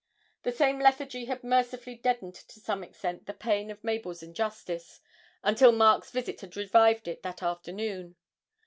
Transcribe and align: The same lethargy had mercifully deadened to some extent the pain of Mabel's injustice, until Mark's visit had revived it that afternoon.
The 0.41 0.51
same 0.51 0.79
lethargy 0.79 1.25
had 1.25 1.43
mercifully 1.43 1.93
deadened 1.93 2.33
to 2.33 2.59
some 2.59 2.83
extent 2.83 3.27
the 3.27 3.35
pain 3.35 3.69
of 3.69 3.83
Mabel's 3.83 4.23
injustice, 4.23 4.99
until 5.43 5.71
Mark's 5.71 6.09
visit 6.09 6.41
had 6.41 6.57
revived 6.57 7.07
it 7.07 7.21
that 7.21 7.43
afternoon. 7.43 8.15